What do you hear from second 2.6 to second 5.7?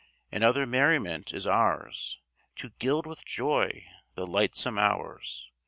gild with joy the lightsome hours.